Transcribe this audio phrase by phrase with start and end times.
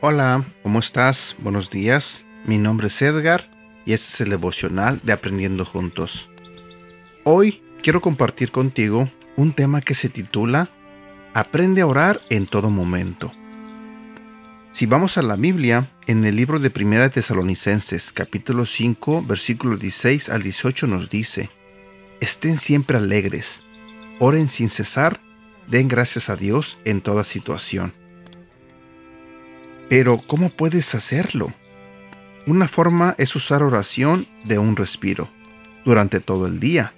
[0.00, 1.36] Hola, ¿cómo estás?
[1.40, 2.24] Buenos días.
[2.46, 3.50] Mi nombre es Edgar
[3.84, 6.30] y este es el devocional de Aprendiendo Juntos.
[7.24, 10.70] Hoy quiero compartir contigo un tema que se titula
[11.34, 13.32] Aprende a orar en todo momento.
[14.78, 20.28] Si vamos a la Biblia, en el libro de Primera Tesalonicenses, capítulo 5, versículo 16
[20.28, 21.50] al 18 nos dice,
[22.20, 23.64] Estén siempre alegres,
[24.20, 25.18] oren sin cesar,
[25.66, 27.92] den gracias a Dios en toda situación.
[29.88, 31.52] Pero, ¿cómo puedes hacerlo?
[32.46, 35.28] Una forma es usar oración de un respiro,
[35.84, 36.92] durante todo el día,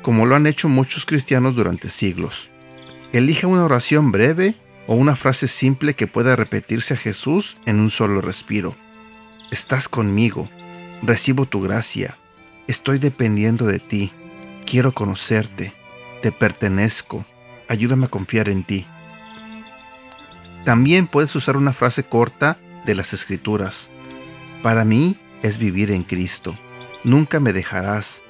[0.00, 2.48] como lo han hecho muchos cristianos durante siglos.
[3.12, 4.54] Elija una oración breve
[4.88, 8.74] o una frase simple que pueda repetirse a Jesús en un solo respiro.
[9.52, 10.48] Estás conmigo,
[11.02, 12.16] recibo tu gracia,
[12.66, 14.12] estoy dependiendo de ti,
[14.64, 15.74] quiero conocerte,
[16.22, 17.26] te pertenezco,
[17.68, 18.86] ayúdame a confiar en ti.
[20.64, 23.90] También puedes usar una frase corta de las Escrituras.
[24.62, 26.58] Para mí es vivir en Cristo.
[27.04, 28.22] Nunca me dejarás.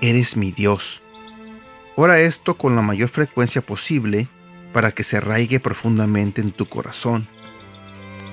[0.00, 1.02] Eres mi Dios.
[1.94, 4.28] Ora esto con la mayor frecuencia posible
[4.76, 7.26] para que se arraigue profundamente en tu corazón.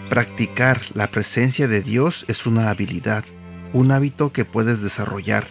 [0.10, 3.24] Practicar la presencia de Dios es una habilidad,
[3.72, 5.48] un hábito que puedes desarrollar.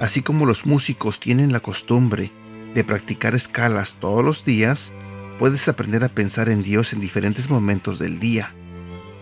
[0.00, 2.32] Así como los músicos tienen la costumbre
[2.74, 4.92] de practicar escalas todos los días,
[5.38, 8.52] puedes aprender a pensar en Dios en diferentes momentos del día.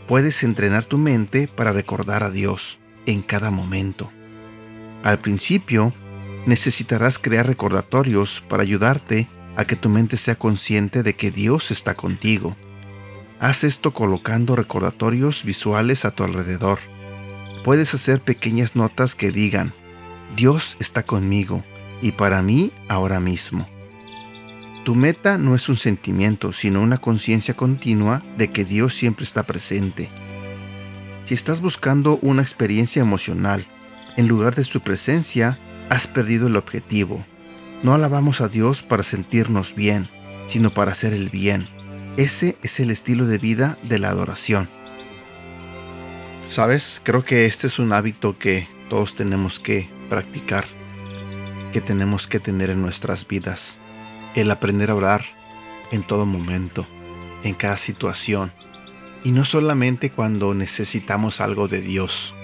[0.08, 4.10] Puedes entrenar tu mente para recordar a Dios en cada momento.
[5.02, 5.92] Al principio,
[6.46, 11.94] necesitarás crear recordatorios para ayudarte a que tu mente sea consciente de que Dios está
[11.94, 12.56] contigo.
[13.40, 16.78] Haz esto colocando recordatorios visuales a tu alrededor.
[17.64, 19.72] Puedes hacer pequeñas notas que digan,
[20.36, 21.64] Dios está conmigo
[22.02, 23.68] y para mí ahora mismo.
[24.84, 29.44] Tu meta no es un sentimiento, sino una conciencia continua de que Dios siempre está
[29.44, 30.10] presente.
[31.24, 33.66] Si estás buscando una experiencia emocional,
[34.18, 35.58] en lugar de su presencia,
[35.88, 37.24] has perdido el objetivo.
[37.82, 40.08] No alabamos a Dios para sentirnos bien,
[40.46, 41.68] sino para hacer el bien.
[42.16, 44.68] Ese es el estilo de vida de la adoración.
[46.48, 50.64] Sabes, creo que este es un hábito que todos tenemos que practicar,
[51.72, 53.78] que tenemos que tener en nuestras vidas
[54.34, 55.24] el aprender a orar
[55.90, 56.86] en todo momento,
[57.42, 58.52] en cada situación,
[59.22, 62.34] y no solamente cuando necesitamos algo de Dios.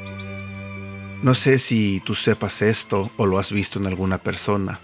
[1.23, 4.81] No sé si tú sepas esto o lo has visto en alguna persona,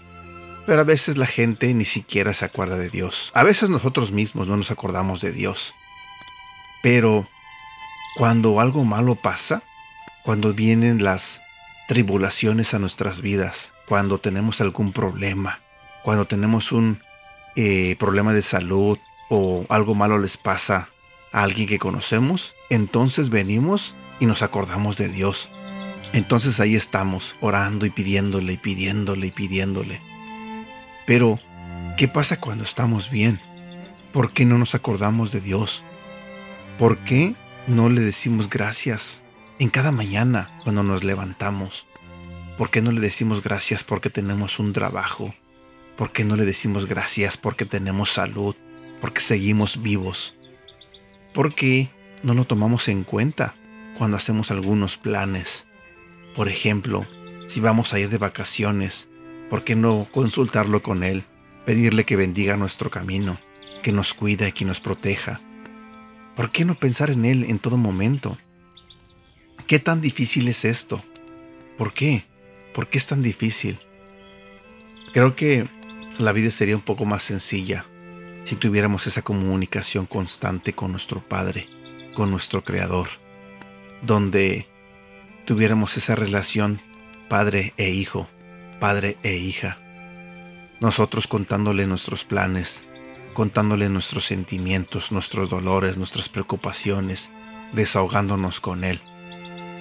[0.67, 3.31] pero a veces la gente ni siquiera se acuerda de Dios.
[3.33, 5.73] A veces nosotros mismos no nos acordamos de Dios.
[6.83, 7.25] Pero
[8.17, 9.63] cuando algo malo pasa,
[10.23, 11.41] cuando vienen las
[11.87, 15.61] tribulaciones a nuestras vidas, cuando tenemos algún problema,
[16.03, 16.99] cuando tenemos un
[17.55, 18.97] eh, problema de salud
[19.29, 20.89] o algo malo les pasa
[21.31, 25.49] a alguien que conocemos, entonces venimos y nos acordamos de Dios.
[26.11, 30.16] Entonces ahí estamos orando y pidiéndole y pidiéndole y pidiéndole.
[31.07, 31.39] Pero,
[31.95, 33.39] ¿qué pasa cuando estamos bien?
[34.11, 35.85] ¿Por qué no nos acordamos de Dios?
[36.77, 37.33] ¿Por qué
[37.65, 39.21] no le decimos gracias
[39.57, 41.87] en cada mañana cuando nos levantamos?
[42.57, 45.33] ¿Por qué no le decimos gracias porque tenemos un trabajo?
[45.95, 48.57] ¿Por qué no le decimos gracias porque tenemos salud,
[48.99, 50.35] porque seguimos vivos?
[51.33, 51.89] ¿Por qué
[52.21, 53.55] no lo tomamos en cuenta
[53.97, 55.67] cuando hacemos algunos planes?
[56.35, 57.07] Por ejemplo,
[57.47, 59.07] si vamos a ir de vacaciones,
[59.49, 61.23] ¿por qué no consultarlo con Él,
[61.65, 63.39] pedirle que bendiga nuestro camino,
[63.83, 65.41] que nos cuide y que nos proteja?
[66.35, 68.37] ¿Por qué no pensar en Él en todo momento?
[69.65, 71.03] ¿Qué tan difícil es esto?
[71.77, 72.25] ¿Por qué?
[72.73, 73.79] ¿Por qué es tan difícil?
[75.13, 75.67] Creo que
[76.19, 77.85] la vida sería un poco más sencilla
[78.45, 81.67] si tuviéramos esa comunicación constante con nuestro Padre,
[82.15, 83.09] con nuestro Creador,
[84.01, 84.67] donde
[85.45, 86.81] tuviéramos esa relación
[87.27, 88.29] Padre e Hijo,
[88.79, 89.79] Padre e hija.
[90.79, 92.85] Nosotros contándole nuestros planes,
[93.33, 97.31] contándole nuestros sentimientos, nuestros dolores, nuestras preocupaciones,
[97.73, 99.01] desahogándonos con Él.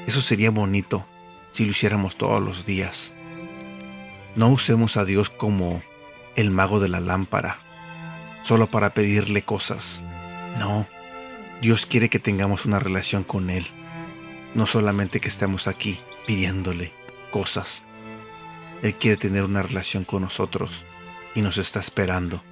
[0.06, 1.06] Eso sería bonito
[1.52, 3.12] si lo hiciéramos todos los días.
[4.34, 5.82] No usemos a Dios como
[6.34, 7.58] el mago de la lámpara,
[8.44, 10.02] solo para pedirle cosas.
[10.58, 10.86] No,
[11.60, 13.66] Dios quiere que tengamos una relación con Él,
[14.54, 16.92] no solamente que estemos aquí pidiéndole
[17.30, 17.85] cosas.
[18.82, 20.84] Él quiere tener una relación con nosotros
[21.34, 22.42] y nos está esperando.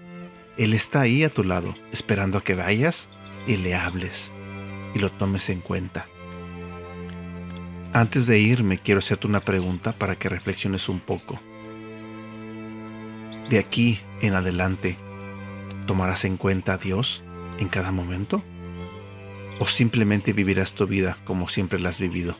[0.57, 3.09] Él está ahí a tu lado, esperando a que vayas
[3.47, 4.31] y le hables.
[4.95, 6.07] y lo tomes en cuenta.
[7.93, 11.41] Antes de irme, quiero hacerte una pregunta para que reflexiones un poco.
[13.51, 14.97] De aquí en adelante,
[15.87, 17.25] ¿tomarás en cuenta a Dios
[17.59, 18.43] en cada momento?
[19.59, 22.37] ¿O simplemente vivirás tu vida como siempre la has vivido?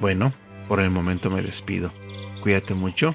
[0.00, 0.32] Bueno,
[0.68, 1.92] por el momento me despido.
[2.42, 3.14] Cuídate mucho.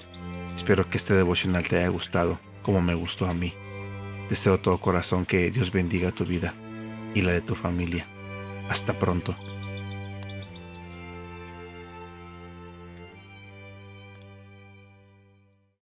[0.56, 3.54] Espero que este devocional te haya gustado como me gustó a mí.
[4.30, 6.54] Deseo todo corazón que Dios bendiga tu vida
[7.13, 8.07] y la de tu familia.
[8.69, 9.36] Hasta pronto.